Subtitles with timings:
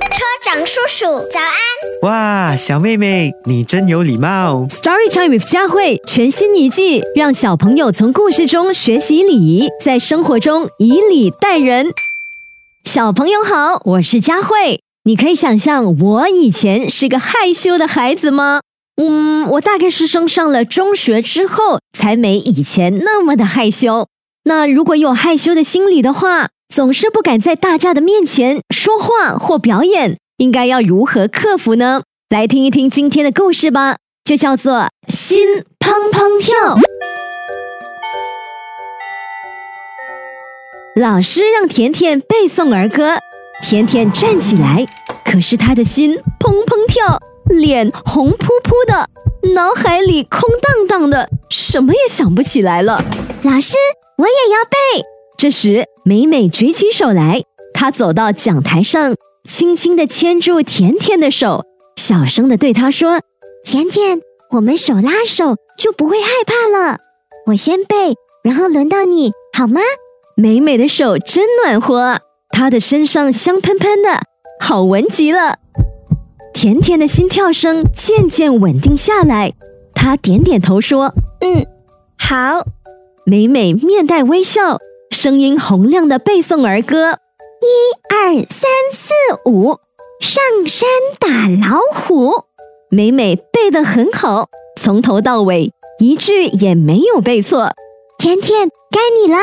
[0.00, 1.50] 车长叔叔，早安！
[2.02, 4.66] 哇，小妹妹，你真有礼貌。
[4.68, 11.88] Story Time with 佳慧全新一季，让小朋友从故事中学习礼仪，在生活中以礼待人。
[12.84, 14.82] 小朋友好，我是佳慧。
[15.04, 18.60] 你可以想象我以前是个害羞的孩子吗？
[18.96, 24.08] 嗯，我大概是升上了中学之后，才没以前那么的害羞。
[24.44, 32.02] 那如果有害羞的心理的话，总是不敢在大家的面前说话或表演，应该要如何克服呢？
[32.30, 36.76] 来听一听今天的故事吧，就叫做《心砰砰跳》。
[40.98, 43.18] 老师让甜甜背诵儿歌，
[43.62, 44.86] 甜甜站起来，
[45.26, 47.18] 可是她的心砰砰跳，
[47.50, 49.10] 脸红扑扑的，
[49.54, 50.40] 脑海里空
[50.88, 53.04] 荡荡的，什么也想不起来了。
[53.42, 53.74] 老师，
[54.16, 55.04] 我也要背。
[55.36, 61.64] 这时，美美举起手来，她走到讲台上，轻轻地牵住甜甜的手，
[61.96, 63.20] 小声地对她说
[63.62, 66.98] ：“甜甜，我们手拉手就不会害怕了。
[67.46, 69.80] 我先背，然后轮到你，好吗？”
[70.34, 74.22] 美美的手真暖和，她的身上香喷喷的，
[74.58, 75.58] 好闻极了。
[76.52, 79.52] 甜甜的心跳声渐渐稳定下来，
[79.94, 81.64] 她点点头说：“嗯，
[82.18, 82.66] 好。”
[83.24, 84.78] 美美面带微笑。
[85.12, 87.12] 声音洪亮的背诵儿歌：
[87.60, 87.68] 一
[88.08, 89.12] 二三四
[89.44, 89.76] 五，
[90.20, 90.88] 上山
[91.20, 92.44] 打老虎。
[92.90, 94.48] 美美背得很好，
[94.80, 97.72] 从头到尾一句也没有背错。
[98.18, 99.38] 甜甜，该你了。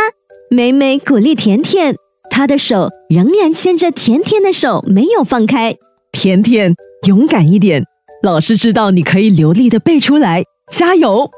[0.50, 1.96] 美美鼓励甜甜，
[2.32, 5.78] 她的手仍然牵着甜甜的手，没有放开。
[6.12, 6.74] 甜甜，
[7.08, 7.86] 勇敢一点，
[8.24, 11.30] 老师知道你可以流利的背出来，加油！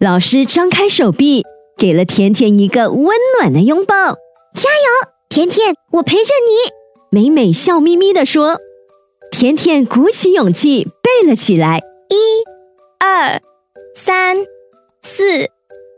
[0.00, 1.44] 老师张开手臂。
[1.78, 3.94] 给了甜甜一个温暖的拥抱，
[4.54, 6.72] 加油，甜甜，我陪着你。
[7.10, 8.58] 美美笑眯眯地说。
[9.30, 13.42] 甜甜鼓起勇气背了起来，一、二、
[13.94, 14.46] 三、
[15.02, 15.50] 四、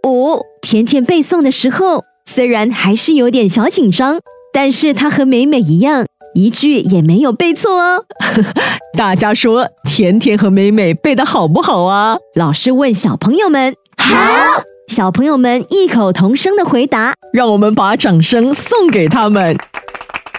[0.04, 0.42] 五。
[0.60, 4.20] 甜甜背诵的时候，虽然还是有点小紧张，
[4.52, 8.04] 但是她和美美一样，一句也没有背错哦。
[8.98, 12.16] 大家说，甜甜和美美背的好不好啊？
[12.34, 14.64] 老师问小朋友们：好。
[14.98, 19.56] 小朋友们异口同声的回答，让我们把掌声送给他们。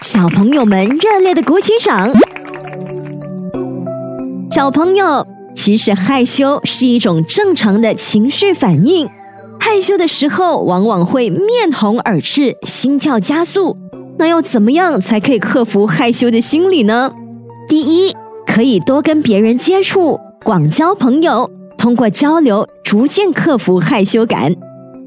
[0.02, 2.12] 小朋友们热烈的鼓起掌。
[4.50, 5.26] 小朋友，
[5.56, 9.08] 其实害羞是一种正常的情绪反应。
[9.58, 13.78] 害羞的时候，往往会面红耳赤、心跳加速。
[14.18, 17.10] 那要怎么样才可以克服害羞的心理呢？
[17.66, 18.14] 第一，
[18.46, 21.50] 可以多跟别人接触，广交朋友。
[21.80, 24.54] 通过交流，逐渐克服害羞感。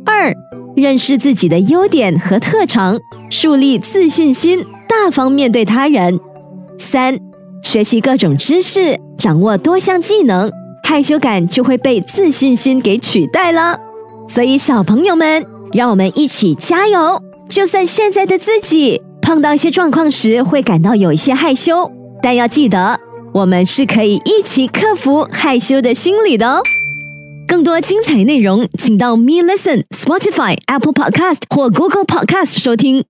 [0.03, 0.33] 二，
[0.75, 6.19] 认识自己的优点和特长，树立自信心，大方面对他人。
[6.79, 7.19] 三，
[7.61, 10.51] 学习各种知识，掌握多项技能，
[10.83, 13.79] 害羞感就会被自信心给取代了。
[14.27, 17.21] 所以，小朋友们，让我们一起加油！
[17.47, 21.91] 就算现在的自己碰到一些状况时会感到有一些害羞，
[22.23, 22.99] 但要记得。
[23.33, 26.61] 我们是可以一起克服害羞的心理的哦。
[27.47, 33.03] 更多精彩内容，请到 Me Listen、Spotify、Apple Podcast 或 Google Podcast 收听。